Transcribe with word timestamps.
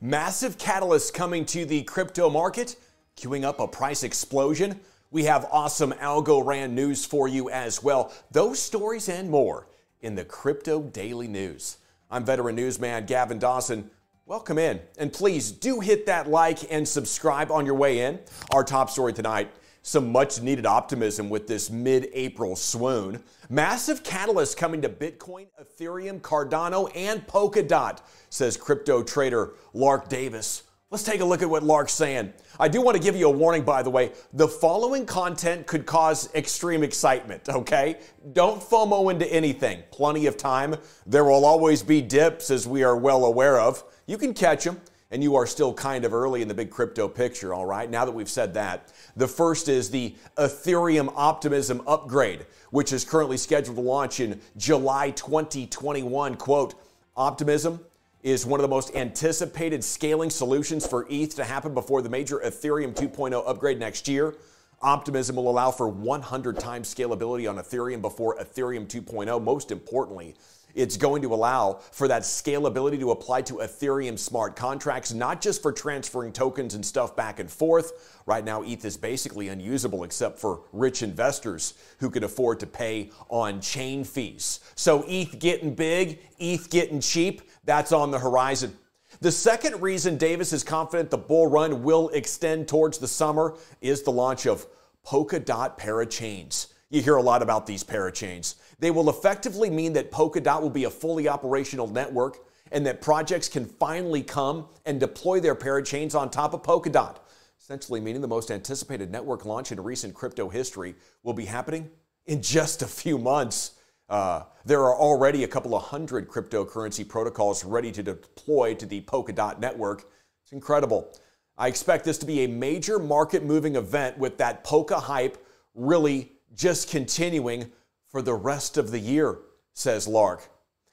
Massive 0.00 0.58
catalyst 0.58 1.14
coming 1.14 1.46
to 1.46 1.64
the 1.64 1.82
crypto 1.84 2.28
market, 2.28 2.76
queuing 3.16 3.44
up 3.44 3.60
a 3.60 3.66
price 3.66 4.02
explosion. 4.02 4.78
We 5.10 5.24
have 5.24 5.46
awesome 5.50 5.92
Algorand 5.92 6.72
news 6.72 7.06
for 7.06 7.28
you 7.28 7.48
as 7.48 7.82
well. 7.82 8.12
Those 8.30 8.58
stories 8.58 9.08
and 9.08 9.30
more 9.30 9.68
in 10.02 10.14
the 10.14 10.24
Crypto 10.24 10.82
Daily 10.82 11.28
News. 11.28 11.78
I'm 12.10 12.26
veteran 12.26 12.56
newsman 12.56 13.06
Gavin 13.06 13.38
Dawson. 13.38 13.90
Welcome 14.26 14.58
in. 14.58 14.80
And 14.98 15.10
please 15.10 15.50
do 15.50 15.80
hit 15.80 16.04
that 16.06 16.28
like 16.28 16.70
and 16.70 16.86
subscribe 16.86 17.50
on 17.50 17.64
your 17.64 17.76
way 17.76 18.00
in. 18.00 18.18
Our 18.52 18.64
top 18.64 18.90
story 18.90 19.14
tonight 19.14 19.50
some 19.86 20.10
much 20.10 20.42
needed 20.42 20.66
optimism 20.66 21.30
with 21.30 21.46
this 21.46 21.70
mid 21.70 22.08
April 22.12 22.56
swoon. 22.56 23.22
Massive 23.48 24.02
catalyst 24.02 24.56
coming 24.56 24.82
to 24.82 24.88
Bitcoin, 24.88 25.46
Ethereum, 25.62 26.20
Cardano, 26.20 26.90
and 26.96 27.24
Polkadot, 27.28 28.00
says 28.28 28.56
crypto 28.56 29.04
trader 29.04 29.54
Lark 29.74 30.08
Davis. 30.08 30.64
Let's 30.90 31.04
take 31.04 31.20
a 31.20 31.24
look 31.24 31.40
at 31.40 31.48
what 31.48 31.62
Lark's 31.62 31.92
saying. 31.92 32.32
I 32.58 32.66
do 32.66 32.82
want 32.82 32.96
to 32.96 33.02
give 33.02 33.14
you 33.14 33.28
a 33.28 33.30
warning, 33.30 33.62
by 33.62 33.84
the 33.84 33.90
way. 33.90 34.10
The 34.32 34.48
following 34.48 35.06
content 35.06 35.68
could 35.68 35.86
cause 35.86 36.34
extreme 36.34 36.82
excitement, 36.82 37.48
okay? 37.48 38.00
Don't 38.32 38.60
FOMO 38.60 39.12
into 39.12 39.32
anything. 39.32 39.84
Plenty 39.92 40.26
of 40.26 40.36
time. 40.36 40.74
There 41.06 41.24
will 41.24 41.44
always 41.44 41.84
be 41.84 42.02
dips, 42.02 42.50
as 42.50 42.66
we 42.66 42.82
are 42.82 42.96
well 42.96 43.24
aware 43.24 43.60
of. 43.60 43.84
You 44.06 44.18
can 44.18 44.34
catch 44.34 44.64
them 44.64 44.80
and 45.16 45.22
you 45.22 45.34
are 45.34 45.46
still 45.46 45.72
kind 45.72 46.04
of 46.04 46.12
early 46.12 46.42
in 46.42 46.48
the 46.48 46.52
big 46.52 46.68
crypto 46.68 47.08
picture, 47.08 47.54
all 47.54 47.64
right? 47.64 47.88
Now 47.88 48.04
that 48.04 48.12
we've 48.12 48.28
said 48.28 48.52
that, 48.52 48.92
the 49.16 49.26
first 49.26 49.66
is 49.66 49.88
the 49.88 50.14
Ethereum 50.36 51.10
Optimism 51.16 51.80
upgrade, 51.86 52.44
which 52.68 52.92
is 52.92 53.02
currently 53.02 53.38
scheduled 53.38 53.78
to 53.78 53.80
launch 53.80 54.20
in 54.20 54.38
July 54.58 55.12
2021. 55.12 56.34
Quote, 56.34 56.74
Optimism 57.16 57.80
is 58.22 58.44
one 58.44 58.60
of 58.60 58.62
the 58.62 58.68
most 58.68 58.94
anticipated 58.94 59.82
scaling 59.82 60.28
solutions 60.28 60.86
for 60.86 61.06
ETH 61.08 61.34
to 61.36 61.44
happen 61.44 61.72
before 61.72 62.02
the 62.02 62.10
major 62.10 62.42
Ethereum 62.44 62.94
2.0 62.94 63.42
upgrade 63.46 63.78
next 63.78 64.08
year. 64.08 64.34
Optimism 64.82 65.36
will 65.36 65.48
allow 65.48 65.70
for 65.70 65.88
100 65.88 66.60
times 66.60 66.94
scalability 66.94 67.48
on 67.48 67.56
Ethereum 67.56 68.02
before 68.02 68.36
Ethereum 68.36 68.86
2.0. 68.86 69.42
Most 69.42 69.70
importantly, 69.70 70.34
it's 70.76 70.96
going 70.96 71.22
to 71.22 71.34
allow 71.34 71.80
for 71.90 72.06
that 72.06 72.22
scalability 72.22 73.00
to 73.00 73.10
apply 73.10 73.42
to 73.42 73.54
Ethereum 73.54 74.18
smart 74.18 74.54
contracts, 74.54 75.12
not 75.12 75.40
just 75.40 75.62
for 75.62 75.72
transferring 75.72 76.32
tokens 76.32 76.74
and 76.74 76.84
stuff 76.84 77.16
back 77.16 77.40
and 77.40 77.50
forth. 77.50 78.20
Right 78.26 78.44
now, 78.44 78.62
ETH 78.62 78.84
is 78.84 78.96
basically 78.96 79.48
unusable 79.48 80.04
except 80.04 80.38
for 80.38 80.62
rich 80.72 81.02
investors 81.02 81.74
who 81.98 82.10
can 82.10 82.24
afford 82.24 82.60
to 82.60 82.66
pay 82.66 83.10
on 83.28 83.60
chain 83.60 84.04
fees. 84.04 84.60
So, 84.74 85.04
ETH 85.08 85.38
getting 85.38 85.74
big, 85.74 86.20
ETH 86.38 86.68
getting 86.70 87.00
cheap, 87.00 87.42
that's 87.64 87.92
on 87.92 88.10
the 88.10 88.18
horizon. 88.18 88.76
The 89.20 89.32
second 89.32 89.80
reason 89.80 90.18
Davis 90.18 90.52
is 90.52 90.62
confident 90.62 91.10
the 91.10 91.16
bull 91.16 91.46
run 91.46 91.82
will 91.82 92.10
extend 92.10 92.68
towards 92.68 92.98
the 92.98 93.08
summer 93.08 93.56
is 93.80 94.02
the 94.02 94.12
launch 94.12 94.46
of 94.46 94.66
Polkadot 95.06 95.78
parachains. 95.78 96.66
You 96.90 97.02
hear 97.02 97.16
a 97.16 97.22
lot 97.22 97.42
about 97.42 97.66
these 97.66 97.82
parachains. 97.82 98.56
They 98.78 98.90
will 98.90 99.08
effectively 99.08 99.70
mean 99.70 99.92
that 99.94 100.10
Polkadot 100.10 100.60
will 100.60 100.70
be 100.70 100.84
a 100.84 100.90
fully 100.90 101.28
operational 101.28 101.86
network 101.88 102.38
and 102.72 102.84
that 102.86 103.00
projects 103.00 103.48
can 103.48 103.64
finally 103.64 104.22
come 104.22 104.66
and 104.84 105.00
deploy 105.00 105.40
their 105.40 105.54
parachains 105.54 106.14
on 106.14 106.30
top 106.30 106.52
of 106.52 106.62
Polkadot, 106.62 107.16
essentially 107.60 108.00
meaning 108.00 108.20
the 108.20 108.28
most 108.28 108.50
anticipated 108.50 109.10
network 109.10 109.44
launch 109.44 109.72
in 109.72 109.80
recent 109.80 110.14
crypto 110.14 110.48
history 110.48 110.94
will 111.22 111.32
be 111.32 111.44
happening 111.44 111.88
in 112.26 112.42
just 112.42 112.82
a 112.82 112.86
few 112.86 113.18
months. 113.18 113.72
Uh, 114.08 114.42
there 114.64 114.80
are 114.80 114.96
already 114.96 115.44
a 115.44 115.48
couple 115.48 115.74
of 115.74 115.82
hundred 115.82 116.28
cryptocurrency 116.28 117.06
protocols 117.06 117.64
ready 117.64 117.90
to 117.92 118.02
deploy 118.02 118.74
to 118.74 118.86
the 118.86 119.00
Polkadot 119.02 119.58
network. 119.58 120.04
It's 120.42 120.52
incredible. 120.52 121.12
I 121.58 121.68
expect 121.68 122.04
this 122.04 122.18
to 122.18 122.26
be 122.26 122.44
a 122.44 122.48
major 122.48 122.98
market 122.98 123.42
moving 123.44 123.76
event 123.76 124.18
with 124.18 124.36
that 124.38 124.62
Polka 124.62 124.98
hype 125.00 125.38
really 125.74 126.32
just 126.54 126.90
continuing 126.90 127.70
for 128.16 128.22
the 128.22 128.32
rest 128.32 128.78
of 128.78 128.90
the 128.90 128.98
year, 128.98 129.40
says 129.74 130.08
Lark. 130.08 130.48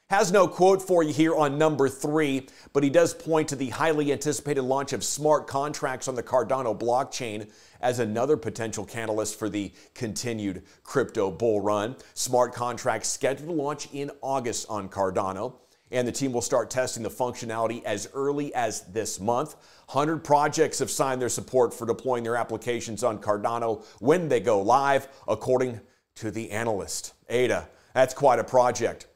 Has 0.09 0.29
no 0.29 0.45
quote 0.45 0.81
for 0.81 1.03
you 1.03 1.13
here 1.13 1.34
on 1.34 1.57
number 1.57 1.88
three, 1.88 2.50
but 2.73 2.84
he 2.84 2.89
does 2.89 3.13
point 3.13 3.47
to 3.47 3.56
the 3.56 3.69
highly 3.69 4.11
anticipated 4.11 4.63
launch 4.63 4.91
of 4.91 5.06
smart 5.06 5.47
contracts 5.47 6.09
on 6.09 6.16
the 6.16 6.22
Cardano 6.22 6.78
blockchain 6.78 7.50
as 7.79 8.00
another 8.00 8.35
potential 8.35 8.84
catalyst 8.84 9.39
for 9.39 9.47
the 9.47 9.72
continued 9.94 10.63
crypto 10.84 11.31
bull 11.31 11.61
run. 11.61 11.95
Smart 12.13 12.53
contracts 12.53 13.07
scheduled 13.07 13.47
to 13.47 13.55
launch 13.55 13.88
in 13.94 14.11
August 14.22 14.66
on 14.67 14.90
Cardano 14.90 15.53
and 15.91 16.05
the 16.05 16.11
team 16.11 16.34
will 16.34 16.41
start 16.41 16.69
testing 16.69 17.03
the 17.03 17.09
functionality 17.09 17.84
as 17.84 18.09
early 18.13 18.53
as 18.53 18.81
this 18.91 19.19
month. 19.19 19.55
100 19.91 20.23
projects 20.23 20.79
have 20.79 20.90
signed 20.90 21.22
their 21.22 21.29
support 21.29 21.73
for 21.73 21.85
deploying 21.85 22.23
their 22.23 22.35
applications 22.35 23.03
on 23.03 23.19
Cardano 23.19 23.85
when 24.00 24.28
they 24.28 24.40
go 24.40 24.61
live, 24.61 25.07
according 25.28 25.79
to 26.16 26.31
the 26.31 26.51
analyst. 26.51 27.13
Ada, 27.29 27.68
that's 27.94 28.13
quite 28.13 28.40
a 28.40 28.44
project. 28.44 29.07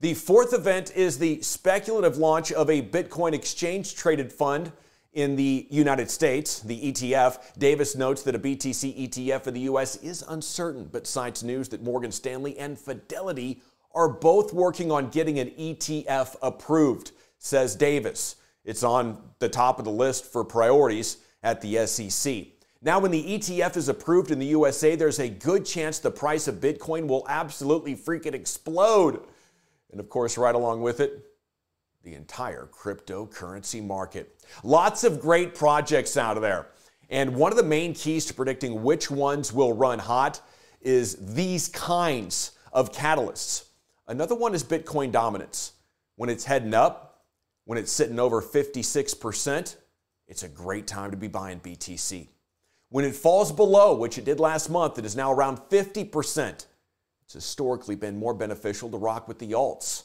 The 0.00 0.14
fourth 0.14 0.54
event 0.54 0.92
is 0.96 1.18
the 1.18 1.42
speculative 1.42 2.16
launch 2.16 2.52
of 2.52 2.70
a 2.70 2.80
Bitcoin 2.80 3.34
exchange 3.34 3.94
traded 3.94 4.32
fund 4.32 4.72
in 5.12 5.36
the 5.36 5.66
United 5.70 6.10
States, 6.10 6.60
the 6.60 6.92
ETF. 6.92 7.58
Davis 7.58 7.96
notes 7.96 8.22
that 8.22 8.34
a 8.34 8.38
BTC 8.38 9.08
ETF 9.08 9.46
in 9.48 9.54
the 9.54 9.60
U.S. 9.60 9.96
is 9.96 10.24
uncertain, 10.28 10.88
but 10.90 11.06
cites 11.06 11.42
news 11.42 11.68
that 11.70 11.82
Morgan 11.82 12.12
Stanley 12.12 12.56
and 12.58 12.78
Fidelity 12.78 13.60
are 13.94 14.08
both 14.08 14.52
working 14.54 14.92
on 14.92 15.10
getting 15.10 15.38
an 15.38 15.50
ETF 15.50 16.36
approved, 16.42 17.12
says 17.38 17.74
Davis. 17.74 18.36
It's 18.64 18.84
on 18.84 19.18
the 19.38 19.48
top 19.48 19.78
of 19.78 19.84
the 19.84 19.90
list 19.90 20.24
for 20.24 20.44
priorities 20.44 21.18
at 21.42 21.60
the 21.60 21.86
SEC. 21.86 22.46
Now, 22.82 22.98
when 22.98 23.10
the 23.10 23.38
ETF 23.38 23.76
is 23.76 23.90
approved 23.90 24.30
in 24.30 24.38
the 24.38 24.46
USA, 24.46 24.96
there's 24.96 25.18
a 25.18 25.28
good 25.28 25.66
chance 25.66 25.98
the 25.98 26.10
price 26.10 26.48
of 26.48 26.56
Bitcoin 26.56 27.06
will 27.06 27.26
absolutely 27.28 27.94
freaking 27.94 28.32
explode. 28.32 29.20
And 29.90 30.00
of 30.00 30.08
course, 30.08 30.38
right 30.38 30.54
along 30.54 30.80
with 30.80 31.00
it, 31.00 31.26
the 32.02 32.14
entire 32.14 32.66
cryptocurrency 32.72 33.86
market. 33.86 34.34
Lots 34.64 35.04
of 35.04 35.20
great 35.20 35.54
projects 35.54 36.16
out 36.16 36.40
there. 36.40 36.68
And 37.10 37.36
one 37.36 37.52
of 37.52 37.58
the 37.58 37.64
main 37.64 37.92
keys 37.92 38.24
to 38.26 38.34
predicting 38.34 38.82
which 38.82 39.10
ones 39.10 39.52
will 39.52 39.74
run 39.74 39.98
hot 39.98 40.40
is 40.80 41.34
these 41.34 41.68
kinds 41.68 42.52
of 42.72 42.92
catalysts. 42.92 43.64
Another 44.08 44.34
one 44.34 44.54
is 44.54 44.64
Bitcoin 44.64 45.12
dominance. 45.12 45.72
When 46.16 46.30
it's 46.30 46.44
heading 46.44 46.72
up, 46.72 47.24
when 47.64 47.76
it's 47.76 47.92
sitting 47.92 48.18
over 48.18 48.40
56%, 48.40 49.76
it's 50.28 50.42
a 50.42 50.48
great 50.48 50.86
time 50.86 51.10
to 51.10 51.16
be 51.16 51.28
buying 51.28 51.60
BTC. 51.60 52.28
When 52.90 53.04
it 53.04 53.14
falls 53.14 53.52
below, 53.52 53.94
which 53.94 54.18
it 54.18 54.24
did 54.24 54.40
last 54.40 54.68
month, 54.68 54.98
it 54.98 55.04
is 55.04 55.14
now 55.14 55.32
around 55.32 55.58
50%. 55.70 56.66
It's 57.24 57.32
historically 57.32 57.94
been 57.94 58.18
more 58.18 58.34
beneficial 58.34 58.90
to 58.90 58.96
rock 58.96 59.28
with 59.28 59.38
the 59.38 59.52
alts. 59.52 60.04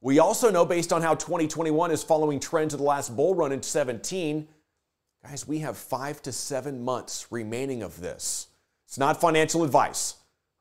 We 0.00 0.20
also 0.20 0.50
know, 0.50 0.64
based 0.64 0.92
on 0.92 1.02
how 1.02 1.16
2021 1.16 1.90
is 1.90 2.04
following 2.04 2.38
trends 2.38 2.72
of 2.72 2.78
the 2.78 2.86
last 2.86 3.16
bull 3.16 3.34
run 3.34 3.50
in 3.50 3.62
17, 3.62 4.46
guys, 5.24 5.48
we 5.48 5.58
have 5.60 5.76
five 5.76 6.22
to 6.22 6.30
seven 6.30 6.84
months 6.84 7.26
remaining 7.30 7.82
of 7.82 8.00
this. 8.00 8.46
It's 8.86 8.98
not 8.98 9.20
financial 9.20 9.64
advice. 9.64 10.14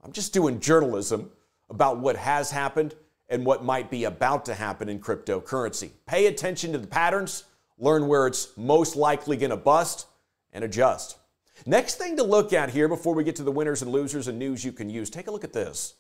I'm 0.04 0.12
just 0.12 0.34
doing 0.34 0.60
journalism 0.60 1.30
about 1.70 2.00
what 2.00 2.16
has 2.16 2.50
happened 2.50 2.96
and 3.30 3.46
what 3.46 3.64
might 3.64 3.92
be 3.92 4.06
about 4.06 4.46
to 4.46 4.56
happen 4.56 4.90
in 4.90 5.00
cryptocurrency. 5.00 5.92
Pay 6.08 6.26
attention 6.26 6.72
to 6.72 6.80
the 6.80 6.88
patterns, 6.88 7.44
learn 7.78 8.08
where 8.08 8.26
it's 8.26 8.58
most 8.58 8.96
likely 8.96 9.38
going 9.38 9.52
to 9.52 9.58
bust, 9.58 10.08
and 10.52 10.64
adjust. 10.64 11.18
Next 11.66 11.96
thing 11.96 12.18
to 12.18 12.24
look 12.24 12.52
at 12.52 12.70
here 12.70 12.88
before 12.88 13.14
we 13.14 13.24
get 13.24 13.38
to 13.38 13.44
the 13.44 13.52
winners 13.52 13.82
and 13.82 13.92
losers 13.92 14.28
and 14.28 14.38
news 14.38 14.66
you 14.66 14.72
can 14.72 14.90
use, 14.90 15.10
take 15.10 15.28
a 15.28 15.32
look 15.32 15.44
at 15.44 15.54
this. 15.54 15.96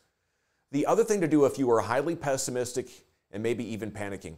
The 0.72 0.86
other 0.86 1.04
thing 1.04 1.22
to 1.22 1.28
do 1.28 1.46
if 1.46 1.58
you 1.58 1.72
are 1.72 1.80
highly 1.80 2.16
pessimistic 2.16 2.90
and 3.32 3.42
maybe 3.42 3.64
even 3.72 3.92
panicking, 3.92 4.36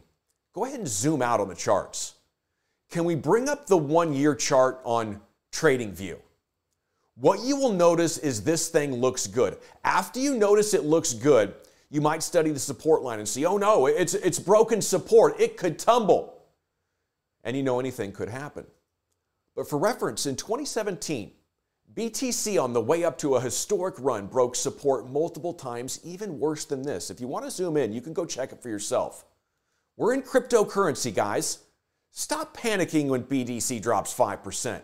go 0.52 0.64
ahead 0.64 0.78
and 0.78 0.88
zoom 0.88 1.22
out 1.22 1.40
on 1.40 1.48
the 1.48 1.54
charts. 1.54 2.14
Can 2.90 3.04
we 3.04 3.16
bring 3.16 3.48
up 3.48 3.66
the 3.66 3.76
one 3.76 4.12
year 4.12 4.34
chart 4.34 4.80
on 4.84 5.20
TradingView? 5.52 6.18
What 7.16 7.40
you 7.40 7.56
will 7.56 7.72
notice 7.72 8.18
is 8.18 8.44
this 8.44 8.68
thing 8.68 8.94
looks 8.94 9.26
good. 9.26 9.56
After 9.82 10.20
you 10.20 10.36
notice 10.36 10.74
it 10.74 10.84
looks 10.84 11.14
good, 11.14 11.54
you 11.90 12.00
might 12.00 12.22
study 12.22 12.50
the 12.52 12.58
support 12.58 13.02
line 13.02 13.18
and 13.18 13.28
see, 13.28 13.46
oh 13.46 13.56
no, 13.56 13.86
it's, 13.86 14.14
it's 14.14 14.38
broken 14.38 14.82
support. 14.82 15.40
It 15.40 15.56
could 15.56 15.78
tumble. 15.78 16.42
And 17.42 17.56
you 17.56 17.62
know 17.62 17.80
anything 17.80 18.12
could 18.12 18.28
happen. 18.28 18.66
But 19.56 19.68
for 19.68 19.78
reference, 19.78 20.26
in 20.26 20.36
2017, 20.36 21.32
BTC 21.94 22.62
on 22.62 22.74
the 22.74 22.80
way 22.80 23.04
up 23.04 23.16
to 23.18 23.36
a 23.36 23.40
historic 23.40 23.94
run 23.98 24.26
broke 24.26 24.54
support 24.54 25.08
multiple 25.08 25.54
times, 25.54 25.98
even 26.04 26.38
worse 26.38 26.66
than 26.66 26.82
this. 26.82 27.10
If 27.10 27.20
you 27.20 27.26
want 27.26 27.46
to 27.46 27.50
zoom 27.50 27.78
in, 27.78 27.92
you 27.92 28.02
can 28.02 28.12
go 28.12 28.26
check 28.26 28.52
it 28.52 28.62
for 28.62 28.68
yourself. 28.68 29.24
We're 29.96 30.12
in 30.12 30.20
cryptocurrency, 30.22 31.14
guys. 31.14 31.60
Stop 32.10 32.54
panicking 32.54 33.08
when 33.08 33.24
BTC 33.24 33.80
drops 33.80 34.12
5%. 34.14 34.82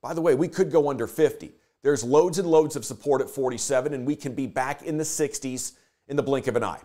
By 0.00 0.14
the 0.14 0.22
way, 0.22 0.34
we 0.34 0.48
could 0.48 0.72
go 0.72 0.88
under 0.88 1.06
50. 1.06 1.52
There's 1.82 2.02
loads 2.02 2.38
and 2.38 2.48
loads 2.48 2.76
of 2.76 2.84
support 2.86 3.20
at 3.20 3.28
47, 3.28 3.92
and 3.92 4.06
we 4.06 4.16
can 4.16 4.34
be 4.34 4.46
back 4.46 4.82
in 4.82 4.96
the 4.96 5.04
60s 5.04 5.72
in 6.08 6.16
the 6.16 6.22
blink 6.22 6.46
of 6.46 6.56
an 6.56 6.64
eye. 6.64 6.80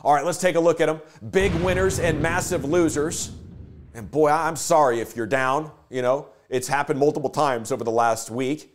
All 0.00 0.14
right, 0.14 0.24
let's 0.24 0.38
take 0.38 0.56
a 0.56 0.60
look 0.60 0.80
at 0.80 0.86
them. 0.86 1.00
Big 1.30 1.52
winners 1.56 1.98
and 1.98 2.20
massive 2.20 2.64
losers. 2.64 3.32
And 3.94 4.10
boy, 4.10 4.30
I'm 4.30 4.56
sorry 4.56 5.00
if 5.00 5.16
you're 5.16 5.26
down. 5.26 5.70
You 5.90 6.02
know, 6.02 6.28
it's 6.52 6.68
happened 6.68 7.00
multiple 7.00 7.30
times 7.30 7.72
over 7.72 7.82
the 7.82 7.90
last 7.90 8.30
week. 8.30 8.70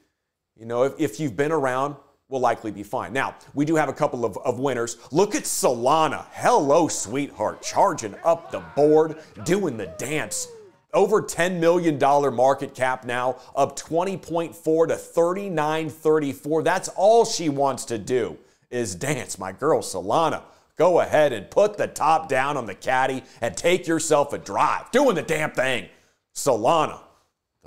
You 0.58 0.66
know, 0.66 0.84
if, 0.84 0.94
if 0.98 1.20
you've 1.20 1.38
been 1.38 1.52
around, 1.52 1.96
we'll 2.28 2.42
likely 2.42 2.72
be 2.72 2.82
fine. 2.82 3.14
Now, 3.14 3.36
we 3.54 3.66
do 3.66 3.76
have 3.76 3.88
a 3.88 3.94
couple 3.94 4.26
of, 4.26 4.36
of 4.40 4.60
winners. 4.60 4.98
Look 5.12 5.36
at 5.36 5.44
Solana. 5.44 6.26
Hello, 6.32 6.88
sweetheart. 6.88 7.62
Charging 7.62 8.16
up 8.24 8.52
the 8.52 8.62
board, 8.76 9.18
doing 9.46 9.78
the 9.78 9.86
dance. 10.00 10.48
Over 10.92 11.22
$10 11.22 11.60
million 11.60 12.00
market 12.36 12.74
cap 12.74 13.06
now, 13.06 13.38
up 13.56 13.78
20.4 13.78 14.54
to 14.88 14.96
39.34. 14.96 16.64
That's 16.64 16.90
all 16.90 17.26
she 17.26 17.50
wants 17.50 17.86
to 17.86 18.00
do 18.00 18.38
is 18.72 18.96
dance. 18.96 19.38
My 19.38 19.52
girl, 19.52 19.82
Solana. 19.82 20.42
Go 20.78 21.00
ahead 21.00 21.34
and 21.34 21.50
put 21.50 21.78
the 21.78 21.88
top 21.88 22.30
down 22.30 22.56
on 22.56 22.66
the 22.68 22.76
caddy 22.76 23.24
and 23.42 23.56
take 23.56 23.88
yourself 23.88 24.34
a 24.34 24.38
drive. 24.38 24.92
Doing 24.92 25.16
the 25.16 25.24
damn 25.24 25.52
thing. 25.52 25.90
Solana, 26.36 27.00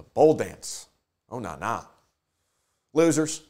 the 0.00 0.10
bowl 0.14 0.34
dance. 0.34 0.88
Oh, 1.28 1.38
nah, 1.38 1.56
nah. 1.56 1.82
Losers. 2.94 3.42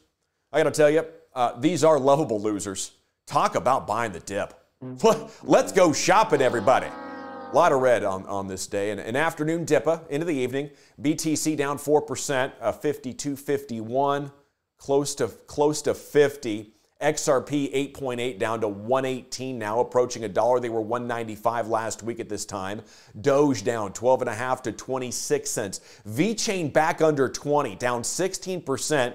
I 0.51 0.61
got 0.61 0.73
to 0.73 0.77
tell 0.77 0.89
you, 0.89 1.05
uh, 1.33 1.57
these 1.59 1.83
are 1.83 1.97
lovable 1.97 2.41
losers. 2.41 2.91
Talk 3.25 3.55
about 3.55 3.87
buying 3.87 4.11
the 4.11 4.19
dip. 4.19 4.53
Let's 5.43 5.71
go 5.71 5.93
shopping, 5.93 6.41
everybody. 6.41 6.87
A 6.87 7.55
lot 7.55 7.71
of 7.71 7.81
red 7.81 8.03
on, 8.03 8.25
on 8.25 8.47
this 8.47 8.67
day. 8.67 8.91
And 8.91 8.99
an 8.99 9.15
afternoon 9.15 9.63
dipper 9.63 10.01
into 10.09 10.25
the 10.25 10.35
evening. 10.35 10.71
BTC 11.01 11.55
down 11.55 11.77
4%, 11.77 12.51
uh, 12.59 12.71
52.51, 12.73 14.31
close 14.77 15.15
to, 15.15 15.27
close 15.27 15.81
to 15.83 15.93
50. 15.93 16.73
XRP 17.01 17.93
8.8 17.93 18.37
down 18.39 18.61
to 18.61 18.67
118 18.67 19.57
now, 19.57 19.79
approaching 19.79 20.23
a 20.23 20.29
dollar. 20.29 20.59
They 20.59 20.69
were 20.69 20.81
195 20.81 21.67
last 21.67 22.03
week 22.03 22.19
at 22.19 22.29
this 22.29 22.45
time. 22.45 22.81
Doge 23.19 23.63
down 23.63 23.93
12.5 23.93 24.61
to 24.63 24.71
26 24.71 25.49
cents. 25.49 25.81
VeChain 26.07 26.71
back 26.71 27.01
under 27.01 27.27
20, 27.27 27.75
down 27.75 28.03
16%. 28.03 29.13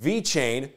VeChain, 0.00 0.70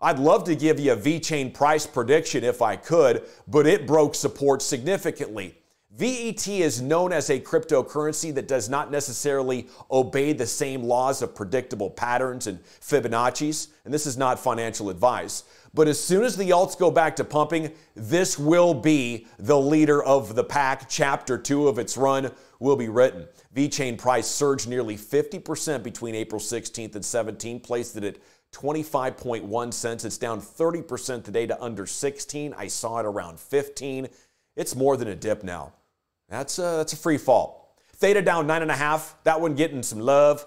I'd 0.00 0.18
love 0.18 0.44
to 0.44 0.54
give 0.54 0.80
you 0.80 0.92
a 0.92 0.96
VeChain 0.96 1.52
price 1.52 1.86
prediction 1.86 2.44
if 2.44 2.62
I 2.62 2.76
could, 2.76 3.24
but 3.48 3.66
it 3.66 3.86
broke 3.86 4.14
support 4.14 4.62
significantly. 4.62 5.56
VET 5.92 6.46
is 6.46 6.80
known 6.80 7.12
as 7.12 7.30
a 7.30 7.40
cryptocurrency 7.40 8.32
that 8.34 8.46
does 8.46 8.68
not 8.68 8.92
necessarily 8.92 9.68
obey 9.90 10.32
the 10.32 10.46
same 10.46 10.84
laws 10.84 11.20
of 11.20 11.34
predictable 11.34 11.90
patterns 11.90 12.46
and 12.46 12.62
Fibonacci's, 12.64 13.68
and 13.84 13.92
this 13.92 14.06
is 14.06 14.16
not 14.16 14.38
financial 14.38 14.88
advice. 14.88 15.42
But 15.72 15.86
as 15.86 16.02
soon 16.02 16.24
as 16.24 16.36
the 16.36 16.50
alts 16.50 16.76
go 16.76 16.90
back 16.90 17.16
to 17.16 17.24
pumping, 17.24 17.72
this 17.94 18.38
will 18.38 18.74
be 18.74 19.26
the 19.38 19.58
leader 19.58 20.02
of 20.02 20.34
the 20.34 20.42
pack. 20.42 20.88
Chapter 20.88 21.38
two 21.38 21.68
of 21.68 21.78
its 21.78 21.96
run 21.96 22.32
will 22.58 22.76
be 22.76 22.88
written. 22.88 23.28
VeChain 23.54 23.96
price 23.96 24.26
surged 24.26 24.68
nearly 24.68 24.96
50% 24.96 25.82
between 25.82 26.14
April 26.14 26.40
16th 26.40 26.94
and 26.94 27.04
17th, 27.04 27.62
placed 27.62 27.96
it 27.96 28.04
at 28.04 28.18
25.1 28.52 29.72
cents. 29.72 30.04
It's 30.04 30.18
down 30.18 30.40
30% 30.40 31.24
today 31.24 31.46
to 31.46 31.62
under 31.62 31.86
16. 31.86 32.54
I 32.56 32.66
saw 32.66 32.98
it 32.98 33.06
around 33.06 33.38
15. 33.38 34.08
It's 34.56 34.74
more 34.74 34.96
than 34.96 35.08
a 35.08 35.14
dip 35.14 35.44
now. 35.44 35.72
That's 36.28 36.58
a, 36.58 36.62
that's 36.62 36.92
a 36.92 36.96
free 36.96 37.18
fall. 37.18 37.76
Theta 37.96 38.22
down 38.22 38.46
nine 38.46 38.62
and 38.62 38.70
a 38.70 38.76
half. 38.76 39.16
That 39.24 39.40
one 39.40 39.54
getting 39.54 39.82
some 39.82 40.00
love. 40.00 40.46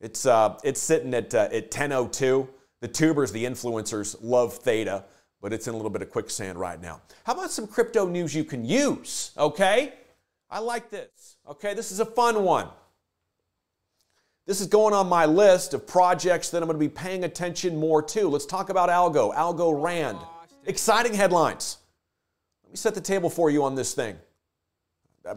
It's 0.00 0.26
uh, 0.26 0.58
it's 0.64 0.80
sitting 0.80 1.14
at 1.14 1.34
uh, 1.34 1.48
at 1.52 1.70
10.02. 1.70 2.48
The 2.84 2.88
tubers, 2.88 3.32
the 3.32 3.46
influencers, 3.46 4.14
love 4.20 4.52
Theta, 4.52 5.06
but 5.40 5.54
it's 5.54 5.66
in 5.66 5.72
a 5.72 5.76
little 5.78 5.90
bit 5.90 6.02
of 6.02 6.10
quicksand 6.10 6.58
right 6.58 6.78
now. 6.78 7.00
How 7.24 7.32
about 7.32 7.50
some 7.50 7.66
crypto 7.66 8.06
news 8.06 8.34
you 8.34 8.44
can 8.44 8.62
use? 8.62 9.30
Okay, 9.38 9.94
I 10.50 10.58
like 10.58 10.90
this. 10.90 11.38
Okay, 11.48 11.72
this 11.72 11.90
is 11.90 12.00
a 12.00 12.04
fun 12.04 12.44
one. 12.44 12.68
This 14.46 14.60
is 14.60 14.66
going 14.66 14.92
on 14.92 15.08
my 15.08 15.24
list 15.24 15.72
of 15.72 15.86
projects 15.86 16.50
that 16.50 16.58
I'm 16.58 16.68
going 16.68 16.78
to 16.78 16.78
be 16.78 16.90
paying 16.90 17.24
attention 17.24 17.74
more 17.74 18.02
to. 18.02 18.28
Let's 18.28 18.44
talk 18.44 18.68
about 18.68 18.90
Algo, 18.90 19.34
Algorand. 19.34 20.22
Exciting 20.66 21.14
headlines. 21.14 21.78
Let 22.64 22.70
me 22.70 22.76
set 22.76 22.94
the 22.94 23.00
table 23.00 23.30
for 23.30 23.48
you 23.48 23.64
on 23.64 23.76
this 23.76 23.94
thing. 23.94 24.18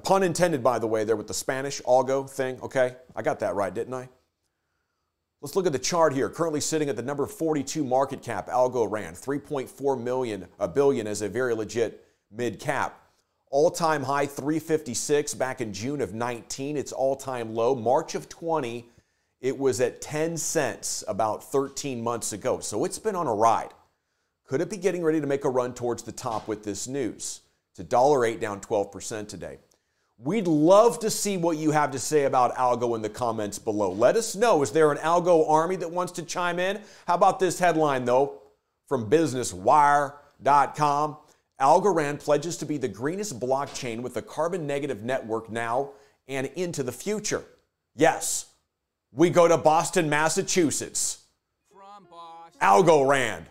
Pun 0.03 0.23
intended, 0.23 0.61
by 0.61 0.79
the 0.79 0.88
way, 0.88 1.05
there 1.05 1.15
with 1.15 1.27
the 1.27 1.33
Spanish 1.33 1.81
algo 1.83 2.29
thing. 2.29 2.59
Okay, 2.61 2.97
I 3.15 3.21
got 3.21 3.39
that 3.39 3.55
right, 3.55 3.73
didn't 3.73 3.93
I? 3.93 4.09
Let's 5.39 5.56
look 5.56 5.68
at 5.68 5.72
the 5.72 5.80
chart 5.80 6.13
here. 6.13 6.30
Currently 6.30 6.62
sitting 6.62 6.89
at 6.89 6.95
the 6.95 7.04
number 7.04 7.25
42 7.28 7.84
market 7.84 8.24
cap, 8.24 8.48
Algorand, 8.48 9.22
3.4 9.24 10.01
million, 10.01 10.48
a 10.60 10.68
billion 10.68 11.06
as 11.06 11.22
a 11.22 11.30
very 11.30 11.54
legit 11.54 12.04
mid 12.31 12.60
cap. 12.60 13.04
All-time 13.50 14.04
high 14.04 14.25
356 14.25 15.36
back 15.36 15.62
in 15.62 15.72
June 15.74 16.01
of 16.01 16.13
19. 16.13 16.75
Its 16.75 16.92
all-time 16.92 17.54
low 17.54 17.75
March 17.75 18.16
of 18.16 18.28
20. 18.28 18.89
It 19.39 19.57
was 19.57 19.80
at 19.80 20.01
10 20.01 20.38
cents 20.38 21.04
about 21.07 21.44
13 21.44 22.01
months 22.01 22.34
ago. 22.34 22.60
So 22.60 22.84
it's 22.84 23.00
been 23.00 23.16
on 23.16 23.28
a 23.28 23.34
ride. 23.34 23.74
Could 24.48 24.62
it 24.62 24.69
be 24.69 24.78
getting 24.78 25.04
ready 25.04 25.22
to 25.22 25.28
make 25.28 25.45
a 25.45 25.50
run 25.50 25.74
towards 25.74 26.01
the 26.01 26.12
top 26.12 26.48
with 26.48 26.63
this 26.63 26.88
news? 26.88 27.42
It's 27.72 27.88
$1.08 27.88 28.39
down 28.39 28.60
12% 28.60 29.28
today. 29.28 29.60
We'd 30.19 30.47
love 30.47 30.97
to 30.99 31.11
see 31.11 31.37
what 31.37 31.57
you 31.57 31.71
have 31.71 31.91
to 31.91 31.99
say 31.99 32.23
about 32.23 32.55
algo 32.55 32.95
in 32.95 33.03
the 33.03 33.09
comments 33.09 33.59
below. 33.59 33.91
Let 33.91 34.15
us 34.15 34.35
know. 34.35 34.63
Is 34.63 34.71
there 34.71 34.91
an 34.91 34.97
algo 34.97 35.47
army 35.47 35.75
that 35.75 35.91
wants 35.91 36.11
to 36.13 36.23
chime 36.23 36.57
in? 36.57 36.81
How 37.05 37.13
about 37.13 37.39
this 37.39 37.59
headline, 37.59 38.05
though, 38.05 38.41
from 38.87 39.11
BusinessWire.com? 39.11 41.17
Algorand 41.61 42.19
pledges 42.19 42.57
to 42.57 42.65
be 42.65 42.77
the 42.77 42.87
greenest 42.87 43.39
blockchain 43.39 44.01
with 44.01 44.17
a 44.17 44.21
carbon 44.23 44.65
negative 44.65 45.03
network 45.03 45.51
now 45.51 45.91
and 46.27 46.47
into 46.55 46.81
the 46.81 46.91
future. 46.91 47.43
Yes, 47.95 48.47
we 49.11 49.29
go 49.29 49.47
to 49.47 49.57
Boston, 49.57 50.09
Massachusetts. 50.09 51.25
From 51.71 52.07
Boston. 52.09 52.59
Algorand. 52.59 53.45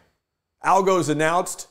Algo's 0.65 1.11
announced 1.11 1.69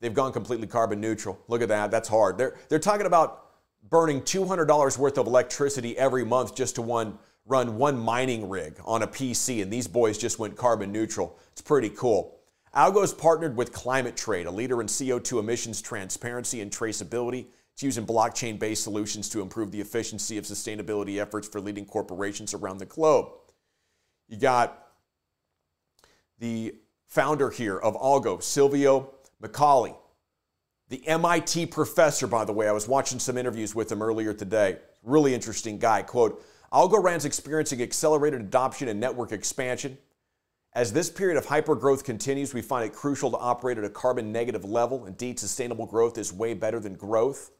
they've 0.00 0.14
gone 0.14 0.32
completely 0.32 0.66
carbon 0.66 1.00
neutral. 1.00 1.38
Look 1.46 1.62
at 1.62 1.68
that. 1.68 1.92
That's 1.92 2.08
hard. 2.08 2.36
They're, 2.36 2.56
they're 2.68 2.80
talking 2.80 3.06
about 3.06 3.43
burning 3.90 4.22
$200 4.22 4.98
worth 4.98 5.18
of 5.18 5.26
electricity 5.26 5.96
every 5.98 6.24
month 6.24 6.54
just 6.54 6.76
to 6.76 6.82
one, 6.82 7.18
run 7.46 7.76
one 7.76 7.98
mining 7.98 8.48
rig 8.48 8.78
on 8.84 9.02
a 9.02 9.06
PC, 9.06 9.62
and 9.62 9.72
these 9.72 9.86
boys 9.86 10.18
just 10.18 10.38
went 10.38 10.56
carbon 10.56 10.90
neutral. 10.90 11.38
It's 11.52 11.60
pretty 11.60 11.90
cool. 11.90 12.38
Algo's 12.74 13.12
partnered 13.12 13.56
with 13.56 13.72
Climate 13.72 14.16
Trade, 14.16 14.46
a 14.46 14.50
leader 14.50 14.80
in 14.80 14.88
CO2 14.88 15.38
emissions 15.38 15.80
transparency 15.80 16.60
and 16.60 16.70
traceability. 16.70 17.46
It's 17.72 17.82
using 17.82 18.06
blockchain 18.06 18.58
based 18.58 18.82
solutions 18.82 19.28
to 19.30 19.40
improve 19.40 19.70
the 19.70 19.80
efficiency 19.80 20.38
of 20.38 20.44
sustainability 20.44 21.20
efforts 21.20 21.46
for 21.46 21.60
leading 21.60 21.84
corporations 21.84 22.54
around 22.54 22.78
the 22.78 22.86
globe. 22.86 23.28
You 24.28 24.38
got 24.38 24.88
the 26.38 26.74
founder 27.06 27.50
here 27.50 27.78
of 27.78 27.94
Algo, 27.94 28.42
Silvio 28.42 29.14
Micali. 29.42 29.96
The 30.94 31.08
MIT 31.08 31.66
professor, 31.66 32.28
by 32.28 32.44
the 32.44 32.52
way, 32.52 32.68
I 32.68 32.72
was 32.72 32.86
watching 32.86 33.18
some 33.18 33.36
interviews 33.36 33.74
with 33.74 33.90
him 33.90 34.00
earlier 34.00 34.32
today. 34.32 34.78
Really 35.02 35.34
interesting 35.34 35.76
guy. 35.76 36.02
Quote 36.02 36.46
Algorand's 36.72 37.24
experiencing 37.24 37.82
accelerated 37.82 38.40
adoption 38.40 38.86
and 38.86 39.00
network 39.00 39.32
expansion. 39.32 39.98
As 40.72 40.92
this 40.92 41.10
period 41.10 41.36
of 41.36 41.46
hypergrowth 41.46 42.04
continues, 42.04 42.54
we 42.54 42.62
find 42.62 42.84
it 42.84 42.92
crucial 42.92 43.28
to 43.32 43.36
operate 43.36 43.76
at 43.76 43.82
a 43.82 43.90
carbon 43.90 44.30
negative 44.30 44.64
level. 44.64 45.04
Indeed, 45.06 45.40
sustainable 45.40 45.84
growth 45.84 46.16
is 46.16 46.32
way 46.32 46.54
better 46.54 46.78
than 46.78 46.94
growth. 46.94 47.50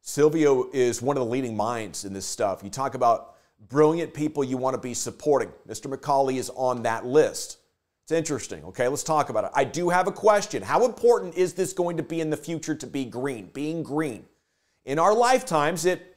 Silvio 0.00 0.68
is 0.72 1.00
one 1.00 1.16
of 1.16 1.22
the 1.22 1.30
leading 1.30 1.56
minds 1.56 2.04
in 2.04 2.12
this 2.12 2.26
stuff. 2.26 2.64
You 2.64 2.70
talk 2.70 2.96
about 2.96 3.36
brilliant 3.68 4.12
people 4.12 4.42
you 4.42 4.56
want 4.56 4.74
to 4.74 4.80
be 4.80 4.94
supporting. 4.94 5.52
Mr. 5.68 5.86
Micali 5.86 6.38
is 6.38 6.50
on 6.56 6.82
that 6.82 7.06
list. 7.06 7.58
It's 8.04 8.12
interesting. 8.12 8.62
Okay, 8.64 8.86
let's 8.86 9.02
talk 9.02 9.30
about 9.30 9.44
it. 9.44 9.50
I 9.54 9.64
do 9.64 9.88
have 9.88 10.06
a 10.06 10.12
question. 10.12 10.62
How 10.62 10.84
important 10.84 11.36
is 11.36 11.54
this 11.54 11.72
going 11.72 11.96
to 11.96 12.02
be 12.02 12.20
in 12.20 12.28
the 12.28 12.36
future 12.36 12.74
to 12.74 12.86
be 12.86 13.06
green? 13.06 13.50
Being 13.54 13.82
green. 13.82 14.26
In 14.84 14.98
our 14.98 15.14
lifetimes, 15.14 15.86
it 15.86 16.14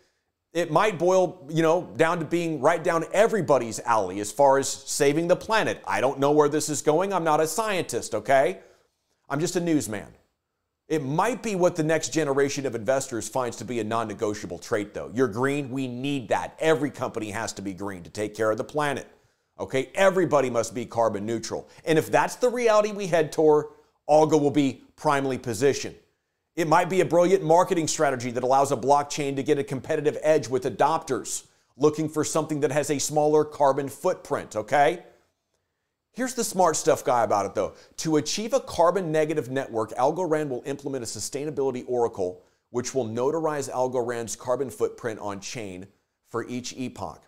it 0.54 0.72
might 0.72 0.98
boil, 0.98 1.46
you 1.50 1.62
know, 1.62 1.90
down 1.98 2.20
to 2.20 2.26
being 2.26 2.60
right 2.62 2.84
down 2.84 3.06
everybody's 3.14 3.80
alley 3.82 4.20
as 4.20 4.32
far 4.32 4.58
as 4.58 4.68
saving 4.68 5.28
the 5.28 5.36
planet. 5.36 5.82
I 5.86 6.02
don't 6.02 6.20
know 6.20 6.32
where 6.32 6.50
this 6.50 6.68
is 6.68 6.82
going. 6.82 7.14
I'm 7.14 7.24
not 7.24 7.40
a 7.40 7.48
scientist, 7.48 8.16
okay? 8.16 8.60
I'm 9.30 9.40
just 9.40 9.56
a 9.56 9.60
newsman. 9.60 10.08
It 10.88 11.04
might 11.04 11.44
be 11.44 11.56
what 11.56 11.76
the 11.76 11.84
next 11.84 12.14
generation 12.14 12.66
of 12.66 12.74
investors 12.74 13.30
finds 13.30 13.58
to 13.58 13.66
be 13.66 13.80
a 13.80 13.84
non 13.84 14.08
negotiable 14.08 14.58
trait, 14.58 14.94
though. 14.94 15.12
You're 15.14 15.28
green, 15.28 15.70
we 15.70 15.88
need 15.88 16.30
that. 16.30 16.56
Every 16.60 16.92
company 16.92 17.30
has 17.32 17.54
to 17.54 17.62
be 17.62 17.74
green 17.74 18.04
to 18.04 18.10
take 18.10 18.36
care 18.36 18.52
of 18.52 18.58
the 18.58 18.64
planet. 18.64 19.08
Okay, 19.60 19.90
everybody 19.96 20.50
must 20.50 20.76
be 20.76 20.86
carbon 20.86 21.26
neutral. 21.26 21.68
And 21.86 21.98
if 21.98 22.12
that's 22.12 22.36
the 22.36 22.50
reality 22.50 22.92
we 22.92 23.08
head 23.08 23.32
toward, 23.32 23.66
Algo 24.08 24.40
will 24.40 24.52
be 24.52 24.84
primely 24.96 25.38
positioned. 25.38 25.96
It 26.56 26.68
might 26.68 26.90
be 26.90 27.02
a 27.02 27.06
brilliant 27.06 27.44
marketing 27.44 27.88
strategy 27.88 28.32
that 28.32 28.44
allows 28.44 28.72
a 28.72 28.78
blockchain 28.78 29.36
to 29.36 29.44
get 29.44 29.60
a 29.60 29.64
competitive 29.64 30.18
edge 30.22 30.48
with 30.48 30.64
adopters 30.64 31.46
looking 31.76 32.10
for 32.10 32.24
something 32.24 32.60
that 32.62 32.72
has 32.72 32.90
a 32.90 33.00
smaller 33.00 33.46
carbon 33.46 33.88
footprint, 33.88 34.56
okay? 34.56 35.04
Here's 36.14 36.34
the 36.34 36.44
smart 36.44 36.76
stuff 36.76 37.06
guy 37.06 37.24
about 37.24 37.46
it 37.46 37.54
though. 37.54 37.76
To 37.98 38.18
achieve 38.18 38.54
a 38.54 38.60
carbon 38.60 39.12
negative 39.12 39.52
network, 39.52 39.92
Algorand 39.92 40.50
will 40.50 40.64
implement 40.66 41.04
a 41.04 41.08
sustainability 41.08 41.84
oracle 41.88 42.42
which 42.72 42.96
will 42.96 43.06
notarize 43.06 43.70
Algorand's 43.70 44.36
carbon 44.36 44.70
footprint 44.72 45.20
on 45.20 45.40
chain 45.40 45.86
for 46.30 46.44
each 46.48 46.74
epoch. 46.76 47.22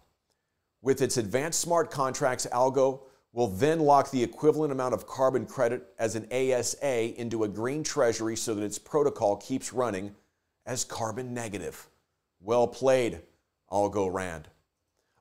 With 0.82 1.02
its 1.02 1.18
advanced 1.18 1.60
smart 1.60 1.92
contracts, 1.92 2.48
Algo 2.52 3.02
will 3.34 3.48
then 3.48 3.80
lock 3.80 4.12
the 4.12 4.24
equivalent 4.24 4.72
amount 4.72 4.94
of 4.94 5.06
carbon 5.06 5.46
credit 5.46 5.94
as 6.00 6.16
an 6.16 6.26
ASA 6.32 7.20
into 7.20 7.44
a 7.44 7.48
green 7.48 7.84
treasury 7.84 8.36
so 8.36 8.56
that 8.56 8.64
its 8.64 8.80
protocol 8.80 9.36
keeps 9.38 9.74
running 9.74 10.16
as 10.66 10.86
carbon 10.86 11.34
negative. 11.34 11.90
Well 12.40 12.68
played, 12.68 13.22
Algorand. 13.72 14.46